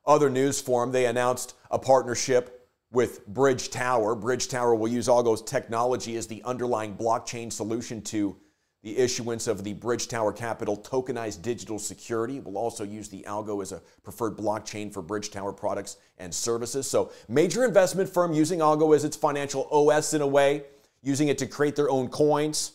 Other 0.05 0.29
news 0.29 0.61
for 0.61 0.81
them, 0.81 0.91
they 0.91 1.05
announced 1.05 1.55
a 1.69 1.77
partnership 1.77 2.67
with 2.91 3.27
Bridge 3.27 3.69
Tower. 3.69 4.15
Bridge 4.15 4.47
Tower 4.47 4.73
will 4.73 4.87
use 4.87 5.07
Algo's 5.07 5.41
technology 5.41 6.15
as 6.15 6.25
the 6.25 6.41
underlying 6.43 6.95
blockchain 6.95 7.51
solution 7.51 8.01
to 8.03 8.37
the 8.81 8.97
issuance 8.97 9.47
of 9.47 9.63
the 9.63 9.73
Bridge 9.73 10.07
Tower 10.07 10.31
Capital 10.31 10.77
tokenized 10.77 11.41
digital 11.41 11.79
security. 11.79 12.39
will 12.39 12.57
also 12.57 12.83
use 12.83 13.09
the 13.09 13.25
Algo 13.27 13.61
as 13.61 13.71
a 13.71 13.81
preferred 14.03 14.37
blockchain 14.37 14.91
for 14.91 15.01
Bridge 15.01 15.31
Tower 15.31 15.51
products 15.51 15.97
and 16.17 16.33
services. 16.33 16.89
So, 16.89 17.11
major 17.27 17.65
investment 17.65 18.09
firm 18.09 18.31
using 18.31 18.59
Algo 18.59 18.95
as 18.95 19.03
its 19.03 19.17
financial 19.17 19.67
OS 19.69 20.13
in 20.13 20.21
a 20.21 20.27
way, 20.27 20.63
using 21.01 21.27
it 21.27 21.37
to 21.39 21.45
create 21.45 21.75
their 21.75 21.89
own 21.89 22.07
coins. 22.07 22.73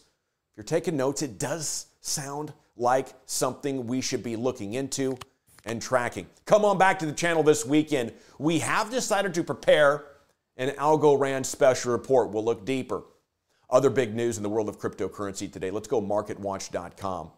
If 0.53 0.59
you're 0.59 0.65
taking 0.65 0.97
notes, 0.97 1.23
it 1.23 1.39
does 1.39 1.87
sound 2.01 2.53
like 2.77 3.09
something 3.25 3.87
we 3.87 4.01
should 4.01 4.23
be 4.23 4.37
looking 4.37 4.75
into 4.75 5.17
and 5.65 5.81
tracking. 5.81 6.27
Come 6.45 6.67
on 6.67 6.77
back 6.77 6.99
to 6.99 7.07
the 7.07 7.13
channel 7.13 7.43
this 7.43 7.65
weekend. 7.65 8.13
We 8.39 8.59
have 8.59 8.91
decided 8.91 9.33
to 9.35 9.45
prepare 9.45 10.05
an 10.59 10.71
Algorand 10.71 11.47
special 11.47 11.93
report. 11.93 12.31
We'll 12.31 12.45
look 12.45 12.67
deeper 12.67 13.05
other 13.71 13.91
big 13.91 14.15
news 14.15 14.37
in 14.37 14.43
the 14.43 14.49
world 14.49 14.69
of 14.69 14.79
cryptocurrency 14.79 15.53
today. 15.53 15.71
Let's 15.71 15.89
go 15.89 16.01
marketwatch.com. 16.01 17.31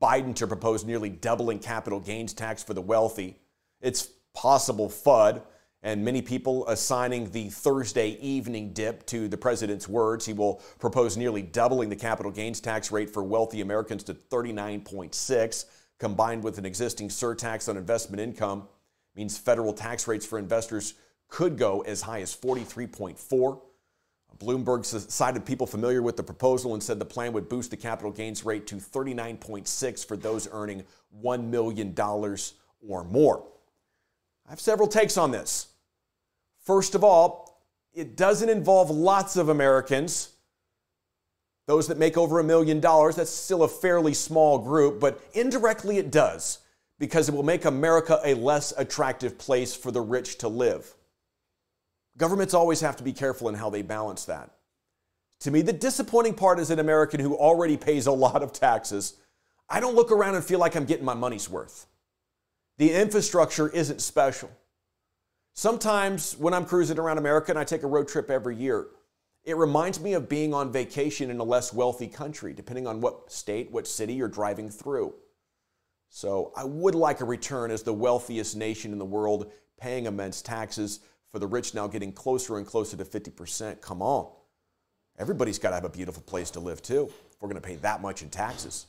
Biden 0.00 0.34
to 0.36 0.46
propose 0.46 0.84
nearly 0.84 1.10
doubling 1.10 1.58
capital 1.58 2.00
gains 2.00 2.32
tax 2.32 2.62
for 2.62 2.74
the 2.74 2.82
wealthy. 2.82 3.38
It's 3.80 4.08
possible 4.34 4.88
FUD, 4.88 5.42
and 5.82 6.04
many 6.04 6.20
people 6.20 6.66
assigning 6.68 7.30
the 7.30 7.48
Thursday 7.48 8.18
evening 8.20 8.72
dip 8.72 9.06
to 9.06 9.28
the 9.28 9.36
president's 9.36 9.88
words. 9.88 10.26
He 10.26 10.32
will 10.32 10.60
propose 10.78 11.16
nearly 11.16 11.42
doubling 11.42 11.88
the 11.88 11.96
capital 11.96 12.32
gains 12.32 12.60
tax 12.60 12.90
rate 12.90 13.10
for 13.10 13.22
wealthy 13.22 13.60
Americans 13.60 14.02
to 14.04 14.14
39.6, 14.14 15.64
combined 15.98 16.42
with 16.42 16.58
an 16.58 16.66
existing 16.66 17.08
surtax 17.08 17.68
on 17.68 17.76
investment 17.76 18.20
income, 18.20 18.68
means 19.14 19.38
federal 19.38 19.72
tax 19.72 20.08
rates 20.08 20.26
for 20.26 20.38
investors 20.38 20.94
could 21.28 21.56
go 21.56 21.80
as 21.82 22.02
high 22.02 22.20
as 22.20 22.34
43.4. 22.36 23.60
Bloomberg 24.38 24.84
cited 25.10 25.44
people 25.44 25.66
familiar 25.66 26.02
with 26.02 26.16
the 26.16 26.22
proposal 26.22 26.74
and 26.74 26.82
said 26.82 26.98
the 26.98 27.04
plan 27.04 27.32
would 27.32 27.48
boost 27.48 27.70
the 27.70 27.76
capital 27.76 28.10
gains 28.10 28.44
rate 28.44 28.66
to 28.66 28.76
39.6 28.76 30.06
for 30.06 30.16
those 30.16 30.48
earning 30.52 30.84
$1 31.22 31.48
million 31.48 31.94
or 32.86 33.04
more. 33.04 33.44
I 34.46 34.50
have 34.50 34.60
several 34.60 34.88
takes 34.88 35.16
on 35.16 35.30
this. 35.30 35.68
First 36.64 36.94
of 36.94 37.02
all, 37.02 37.62
it 37.94 38.16
doesn't 38.16 38.48
involve 38.48 38.90
lots 38.90 39.36
of 39.36 39.48
Americans. 39.48 40.30
Those 41.66 41.88
that 41.88 41.98
make 41.98 42.16
over 42.16 42.38
a 42.38 42.44
million 42.44 42.78
dollars, 42.78 43.16
that's 43.16 43.30
still 43.30 43.62
a 43.62 43.68
fairly 43.68 44.14
small 44.14 44.58
group, 44.58 45.00
but 45.00 45.20
indirectly 45.32 45.98
it 45.98 46.10
does 46.10 46.60
because 46.98 47.28
it 47.28 47.34
will 47.34 47.42
make 47.42 47.64
America 47.64 48.20
a 48.24 48.34
less 48.34 48.72
attractive 48.76 49.38
place 49.38 49.74
for 49.74 49.90
the 49.90 50.00
rich 50.00 50.38
to 50.38 50.48
live. 50.48 50.94
Governments 52.18 52.54
always 52.54 52.80
have 52.80 52.96
to 52.96 53.04
be 53.04 53.12
careful 53.12 53.48
in 53.48 53.54
how 53.54 53.70
they 53.70 53.82
balance 53.82 54.24
that. 54.24 54.50
To 55.40 55.50
me, 55.50 55.62
the 55.62 55.72
disappointing 55.72 56.34
part 56.34 56.58
is 56.58 56.70
an 56.70 56.78
American 56.78 57.20
who 57.20 57.36
already 57.36 57.76
pays 57.76 58.06
a 58.06 58.12
lot 58.12 58.42
of 58.42 58.52
taxes. 58.52 59.14
I 59.68 59.80
don't 59.80 59.94
look 59.94 60.10
around 60.10 60.34
and 60.34 60.44
feel 60.44 60.58
like 60.58 60.76
I'm 60.76 60.86
getting 60.86 61.04
my 61.04 61.14
money's 61.14 61.48
worth. 61.48 61.86
The 62.78 62.92
infrastructure 62.92 63.68
isn't 63.68 64.00
special. 64.00 64.50
Sometimes 65.54 66.36
when 66.36 66.54
I'm 66.54 66.66
cruising 66.66 66.98
around 66.98 67.18
America 67.18 67.50
and 67.50 67.58
I 67.58 67.64
take 67.64 67.82
a 67.82 67.86
road 67.86 68.08
trip 68.08 68.30
every 68.30 68.56
year, 68.56 68.88
it 69.44 69.56
reminds 69.56 70.00
me 70.00 70.14
of 70.14 70.28
being 70.28 70.52
on 70.52 70.72
vacation 70.72 71.30
in 71.30 71.38
a 71.38 71.44
less 71.44 71.72
wealthy 71.72 72.08
country, 72.08 72.52
depending 72.52 72.86
on 72.86 73.00
what 73.00 73.30
state, 73.30 73.70
what 73.70 73.86
city 73.86 74.14
you're 74.14 74.28
driving 74.28 74.68
through. 74.68 75.14
So 76.08 76.52
I 76.56 76.64
would 76.64 76.94
like 76.94 77.20
a 77.20 77.24
return 77.24 77.70
as 77.70 77.82
the 77.82 77.92
wealthiest 77.92 78.56
nation 78.56 78.92
in 78.92 78.98
the 78.98 79.04
world, 79.04 79.50
paying 79.78 80.06
immense 80.06 80.42
taxes 80.42 81.00
for 81.30 81.38
the 81.38 81.46
rich 81.46 81.74
now 81.74 81.86
getting 81.86 82.12
closer 82.12 82.58
and 82.58 82.66
closer 82.66 82.96
to 82.96 83.04
50%. 83.04 83.80
Come 83.80 84.02
on. 84.02 84.30
Everybody's 85.18 85.58
got 85.58 85.70
to 85.70 85.74
have 85.76 85.84
a 85.84 85.90
beautiful 85.90 86.22
place 86.22 86.50
to 86.52 86.60
live 86.60 86.82
too 86.82 87.10
if 87.30 87.42
we're 87.42 87.48
going 87.48 87.60
to 87.60 87.66
pay 87.66 87.76
that 87.76 88.02
much 88.02 88.22
in 88.22 88.28
taxes. 88.28 88.86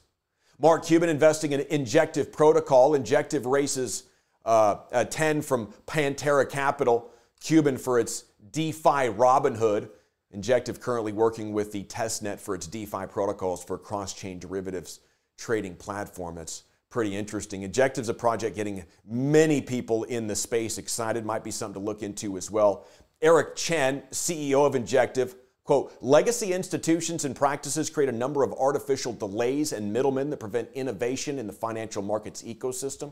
Mark 0.60 0.86
Cuban 0.86 1.10
investing 1.10 1.52
in 1.52 1.62
Injective 1.62 2.32
Protocol. 2.32 2.96
Injective 2.96 3.46
races 3.46 4.04
uh, 4.46 4.78
a 4.92 5.06
10 5.06 5.42
from 5.42 5.68
Pantera 5.86 6.50
Capital. 6.50 7.12
Cuban 7.40 7.78
for 7.78 8.00
its 8.00 8.26
DeFi 8.52 9.10
Robinhood. 9.10 9.90
Injective 10.32 10.82
currently 10.82 11.14
working 11.14 11.54
with 11.54 11.72
the 11.72 11.84
testnet 11.84 12.40
for 12.40 12.56
its 12.56 12.68
DeFi 12.68 13.06
protocols 13.08 13.64
for 13.64 13.78
cross 13.78 14.14
chain 14.14 14.40
derivatives 14.40 15.00
trading 15.38 15.76
platform. 15.76 16.36
That's 16.36 16.64
pretty 16.90 17.16
interesting. 17.16 17.64
Injective's 17.64 18.10
a 18.10 18.14
project 18.14 18.56
getting 18.56 18.84
many 19.06 19.62
people 19.62 20.04
in 20.06 20.28
the 20.28 20.36
space 20.36 20.78
excited. 20.78 21.26
Might 21.26 21.44
be 21.44 21.52
something 21.52 21.82
to 21.82 21.86
look 21.86 22.04
into 22.04 22.38
as 22.38 22.50
well. 22.50 22.86
Eric 23.22 23.56
Chen, 23.56 24.04
CEO 24.12 24.66
of 24.66 24.76
Injective, 24.76 25.36
quote, 25.64 25.94
legacy 26.02 26.54
institutions 26.54 27.26
and 27.26 27.36
practices 27.36 27.90
create 27.90 28.10
a 28.10 28.14
number 28.14 28.44
of 28.44 28.54
artificial 28.54 29.12
delays 29.12 29.74
and 29.74 29.92
middlemen 29.92 30.30
that 30.30 30.40
prevent 30.40 30.70
innovation 30.74 31.40
in 31.40 31.48
the 31.48 31.54
financial 31.54 32.02
markets 32.02 32.44
ecosystem. 32.44 33.12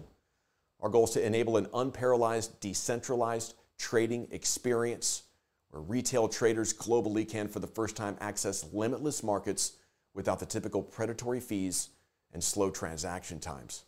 Our 0.82 0.90
goal 0.90 1.06
is 1.06 1.12
to 1.12 1.26
enable 1.26 1.58
an 1.58 1.68
unparalleled, 1.74 2.48
decentralized 2.62 3.56
trading 3.78 4.28
experience 4.32 5.24
where 5.70 5.82
retail 5.82 6.30
traders 6.30 6.74
globally 6.74 7.28
can, 7.28 7.48
for 7.48 7.60
the 7.60 7.68
first 7.68 7.98
time, 7.98 8.16
access 8.22 8.66
limitless 8.72 9.24
markets 9.24 9.74
without 10.14 10.40
the 10.40 10.46
typical 10.46 10.82
predatory 10.82 11.42
fees 11.42 11.90
and 12.36 12.44
slow 12.44 12.70
transaction 12.70 13.40
times. 13.40 13.86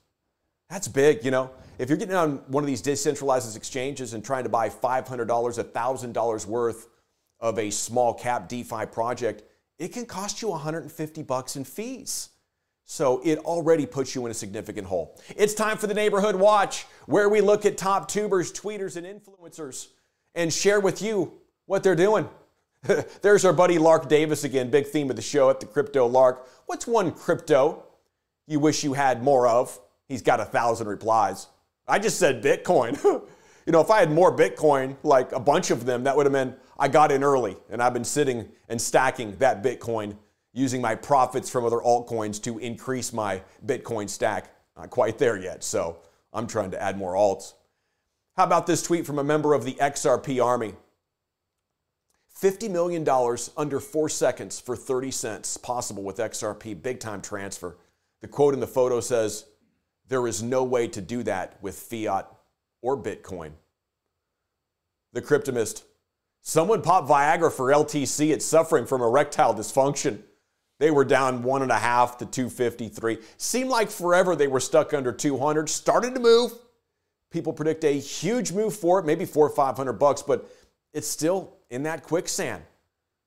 That's 0.69 0.87
big, 0.87 1.23
you 1.23 1.31
know. 1.31 1.51
If 1.77 1.89
you're 1.89 1.97
getting 1.97 2.15
on 2.15 2.37
one 2.47 2.63
of 2.63 2.67
these 2.67 2.81
decentralized 2.81 3.55
exchanges 3.55 4.13
and 4.13 4.25
trying 4.25 4.43
to 4.43 4.49
buy 4.49 4.69
$500, 4.69 5.05
$1,000 5.27 6.45
worth 6.47 6.87
of 7.39 7.59
a 7.59 7.69
small 7.69 8.13
cap 8.13 8.49
DeFi 8.49 8.85
project, 8.87 9.43
it 9.77 9.89
can 9.89 10.05
cost 10.05 10.41
you 10.41 10.47
150 10.47 11.23
bucks 11.23 11.55
in 11.55 11.63
fees. 11.63 12.29
So 12.85 13.21
it 13.23 13.39
already 13.39 13.85
puts 13.85 14.15
you 14.15 14.25
in 14.25 14.31
a 14.31 14.33
significant 14.33 14.87
hole. 14.87 15.19
It's 15.35 15.53
time 15.53 15.77
for 15.77 15.87
the 15.87 15.93
Neighborhood 15.93 16.37
Watch, 16.37 16.85
where 17.05 17.27
we 17.27 17.41
look 17.41 17.65
at 17.65 17.77
top 17.77 18.07
tubers, 18.07 18.51
tweeters, 18.51 18.95
and 18.95 19.05
influencers 19.05 19.89
and 20.35 20.53
share 20.53 20.79
with 20.79 21.01
you 21.01 21.33
what 21.65 21.83
they're 21.83 21.95
doing. 21.95 22.29
There's 23.21 23.43
our 23.43 23.51
buddy 23.51 23.77
Lark 23.77 24.07
Davis 24.07 24.45
again, 24.45 24.69
big 24.69 24.87
theme 24.87 25.09
of 25.09 25.17
the 25.17 25.21
show 25.21 25.49
at 25.49 25.59
the 25.59 25.65
Crypto 25.65 26.07
Lark. 26.07 26.47
What's 26.65 26.87
one 26.87 27.11
crypto 27.11 27.86
you 28.47 28.59
wish 28.59 28.83
you 28.83 28.93
had 28.93 29.21
more 29.21 29.47
of? 29.47 29.79
He's 30.07 30.21
got 30.21 30.39
a 30.39 30.45
thousand 30.45 30.87
replies. 30.87 31.47
I 31.87 31.99
just 31.99 32.17
said 32.17 32.43
Bitcoin. 32.43 33.01
you 33.03 33.71
know, 33.71 33.81
if 33.81 33.91
I 33.91 33.99
had 33.99 34.11
more 34.11 34.35
Bitcoin, 34.35 34.95
like 35.03 35.31
a 35.33 35.39
bunch 35.39 35.69
of 35.71 35.85
them, 35.85 36.05
that 36.05 36.15
would 36.15 36.25
have 36.25 36.33
meant 36.33 36.57
I 36.79 36.87
got 36.87 37.11
in 37.11 37.23
early 37.23 37.57
and 37.69 37.81
I've 37.81 37.93
been 37.93 38.03
sitting 38.05 38.49
and 38.69 38.81
stacking 38.81 39.35
that 39.37 39.63
Bitcoin 39.63 40.15
using 40.53 40.81
my 40.81 40.95
profits 40.95 41.49
from 41.49 41.65
other 41.65 41.77
altcoins 41.77 42.41
to 42.43 42.57
increase 42.57 43.13
my 43.13 43.41
Bitcoin 43.65 44.09
stack. 44.09 44.53
Not 44.75 44.89
quite 44.89 45.17
there 45.17 45.37
yet, 45.37 45.63
so 45.63 45.99
I'm 46.33 46.47
trying 46.47 46.71
to 46.71 46.81
add 46.81 46.97
more 46.97 47.13
alts. 47.13 47.53
How 48.35 48.43
about 48.43 48.67
this 48.67 48.83
tweet 48.83 49.05
from 49.05 49.19
a 49.19 49.23
member 49.23 49.53
of 49.53 49.65
the 49.65 49.73
XRP 49.73 50.43
Army? 50.43 50.73
$50 52.39 52.69
million 52.69 53.07
under 53.57 53.79
four 53.79 54.09
seconds 54.09 54.59
for 54.59 54.75
30 54.75 55.09
cents, 55.09 55.57
possible 55.57 56.03
with 56.03 56.17
XRP, 56.17 56.79
big 56.79 56.99
time 56.99 57.21
transfer. 57.21 57.77
The 58.21 58.27
quote 58.27 58.53
in 58.53 58.59
the 58.59 58.67
photo 58.67 58.99
says, 58.99 59.45
There 60.07 60.27
is 60.27 60.41
no 60.41 60.63
way 60.63 60.87
to 60.89 61.01
do 61.01 61.23
that 61.23 61.61
with 61.61 61.77
fiat 61.77 62.27
or 62.81 62.97
Bitcoin. 62.97 63.51
The 65.13 65.21
Cryptomist. 65.21 65.83
Someone 66.41 66.81
popped 66.81 67.09
Viagra 67.09 67.51
for 67.51 67.67
LTC. 67.67 68.31
It's 68.31 68.45
suffering 68.45 68.85
from 68.85 69.01
erectile 69.01 69.53
dysfunction. 69.53 70.21
They 70.79 70.91
were 70.91 71.05
down 71.05 71.43
one 71.43 71.61
and 71.61 71.71
a 71.71 71.77
half 71.77 72.17
to 72.19 72.25
253. 72.25 73.17
Seemed 73.37 73.69
like 73.69 73.89
forever 73.89 74.35
they 74.35 74.47
were 74.47 74.59
stuck 74.59 74.93
under 74.93 75.11
200. 75.11 75.69
Started 75.69 76.13
to 76.13 76.19
move. 76.19 76.53
People 77.31 77.51
predict 77.51 77.83
a 77.83 77.99
huge 77.99 78.51
move 78.51 78.75
for 78.75 78.99
it, 78.99 79.05
maybe 79.05 79.25
four 79.25 79.47
or 79.47 79.49
500 79.49 79.93
bucks, 79.93 80.21
but 80.21 80.49
it's 80.93 81.07
still 81.07 81.57
in 81.69 81.83
that 81.83 82.03
quicksand. 82.03 82.63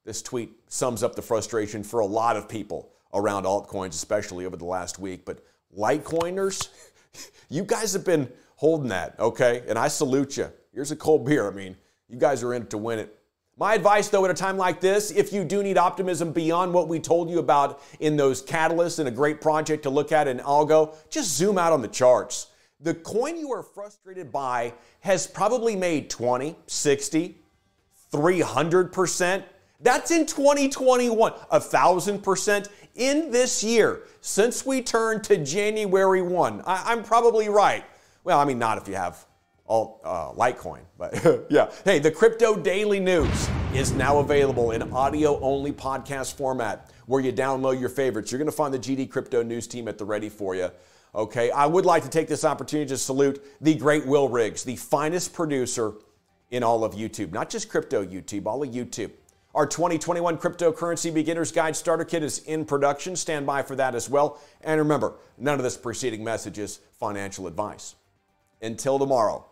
This 0.04 0.22
tweet 0.22 0.52
sums 0.68 1.02
up 1.02 1.14
the 1.14 1.22
frustration 1.22 1.82
for 1.82 2.00
a 2.00 2.06
lot 2.06 2.36
of 2.36 2.48
people 2.48 2.90
around 3.14 3.44
altcoins, 3.44 3.90
especially 3.90 4.46
over 4.46 4.56
the 4.56 4.64
last 4.64 4.98
week. 4.98 5.24
But 5.24 5.44
Litecoiners, 5.76 6.68
you 7.48 7.64
guys 7.64 7.92
have 7.92 8.04
been 8.04 8.30
holding 8.56 8.88
that, 8.88 9.18
okay? 9.18 9.62
And 9.68 9.78
I 9.78 9.88
salute 9.88 10.36
you. 10.36 10.50
Here's 10.72 10.90
a 10.90 10.96
cold 10.96 11.24
beer. 11.24 11.48
I 11.48 11.50
mean, 11.50 11.76
you 12.08 12.18
guys 12.18 12.42
are 12.42 12.54
in 12.54 12.62
it 12.62 12.70
to 12.70 12.78
win 12.78 12.98
it. 12.98 13.16
My 13.56 13.74
advice, 13.74 14.08
though, 14.08 14.24
at 14.24 14.30
a 14.30 14.34
time 14.34 14.56
like 14.56 14.80
this, 14.80 15.10
if 15.10 15.32
you 15.32 15.44
do 15.44 15.62
need 15.62 15.76
optimism 15.76 16.32
beyond 16.32 16.72
what 16.72 16.88
we 16.88 16.98
told 16.98 17.28
you 17.28 17.40
about 17.40 17.82
in 18.00 18.16
those 18.16 18.42
catalysts 18.42 18.98
and 18.98 19.06
a 19.06 19.10
great 19.10 19.40
project 19.40 19.82
to 19.82 19.90
look 19.90 20.12
at 20.12 20.26
in 20.28 20.38
Algo, 20.38 20.94
just 21.10 21.36
zoom 21.36 21.58
out 21.58 21.72
on 21.72 21.82
the 21.82 21.88
charts. 21.88 22.46
the 22.80 22.94
coin 22.94 23.36
you 23.36 23.52
are 23.52 23.62
frustrated 23.62 24.32
by 24.32 24.72
has 25.00 25.26
probably 25.26 25.76
made 25.76 26.08
20, 26.08 26.56
60, 26.66 27.36
300%. 28.12 29.44
That's 29.82 30.10
in 30.10 30.26
2021, 30.26 31.32
a 31.50 31.60
thousand 31.60 32.22
percent 32.22 32.68
in 33.00 33.30
this 33.30 33.64
year 33.64 34.02
since 34.20 34.64
we 34.64 34.82
turned 34.82 35.24
to 35.24 35.38
January 35.38 36.22
1. 36.22 36.62
I, 36.66 36.92
am 36.92 37.02
probably 37.02 37.48
right. 37.48 37.84
Well, 38.22 38.38
I 38.38 38.44
mean, 38.44 38.58
not 38.58 38.78
if 38.78 38.86
you 38.86 38.94
have 38.94 39.24
all 39.64 40.00
uh, 40.04 40.32
Litecoin, 40.32 40.82
but 40.98 41.46
yeah. 41.50 41.70
Hey, 41.84 41.98
the 41.98 42.10
Crypto 42.10 42.54
Daily 42.56 43.00
News 43.00 43.48
is 43.74 43.92
now 43.92 44.18
available 44.18 44.72
in 44.72 44.82
audio 44.92 45.40
only 45.40 45.72
podcast 45.72 46.34
format 46.34 46.90
where 47.06 47.22
you 47.22 47.32
download 47.32 47.80
your 47.80 47.88
favorites. 47.88 48.30
You're 48.30 48.38
going 48.38 48.46
to 48.46 48.52
find 48.52 48.74
the 48.74 48.78
GD 48.78 49.10
Crypto 49.10 49.42
News 49.42 49.66
team 49.66 49.88
at 49.88 49.96
the 49.96 50.04
ready 50.04 50.28
for 50.28 50.54
you. 50.54 50.70
Okay, 51.14 51.50
I 51.50 51.66
would 51.66 51.86
like 51.86 52.04
to 52.04 52.10
take 52.10 52.28
this 52.28 52.44
opportunity 52.44 52.88
to 52.90 52.98
salute 52.98 53.42
the 53.60 53.74
great 53.74 54.06
Will 54.06 54.28
Riggs, 54.28 54.62
the 54.62 54.76
finest 54.76 55.32
producer 55.32 55.94
in 56.50 56.62
all 56.62 56.84
of 56.84 56.94
YouTube, 56.94 57.32
not 57.32 57.48
just 57.48 57.68
crypto 57.68 58.04
YouTube, 58.04 58.46
all 58.46 58.62
of 58.62 58.68
YouTube. 58.68 59.10
Our 59.60 59.66
2021 59.66 60.38
Cryptocurrency 60.38 61.12
Beginner's 61.12 61.52
Guide 61.52 61.76
Starter 61.76 62.06
Kit 62.06 62.22
is 62.22 62.38
in 62.44 62.64
production. 62.64 63.14
Stand 63.14 63.44
by 63.44 63.60
for 63.60 63.76
that 63.76 63.94
as 63.94 64.08
well. 64.08 64.40
And 64.62 64.78
remember, 64.78 65.16
none 65.36 65.58
of 65.58 65.62
this 65.62 65.76
preceding 65.76 66.24
message 66.24 66.58
is 66.58 66.80
financial 66.98 67.46
advice. 67.46 67.94
Until 68.62 68.98
tomorrow, 68.98 69.44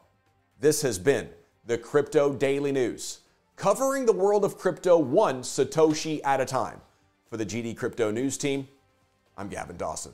this 0.58 0.80
has 0.80 0.98
been 0.98 1.28
the 1.66 1.76
Crypto 1.76 2.32
Daily 2.32 2.72
News, 2.72 3.18
covering 3.54 4.06
the 4.06 4.14
world 4.14 4.46
of 4.46 4.56
crypto 4.56 4.96
one 4.96 5.42
Satoshi 5.42 6.22
at 6.24 6.40
a 6.40 6.46
time. 6.46 6.80
For 7.28 7.36
the 7.36 7.44
GD 7.44 7.76
Crypto 7.76 8.10
News 8.10 8.38
team, 8.38 8.66
I'm 9.36 9.50
Gavin 9.50 9.76
Dawson. 9.76 10.12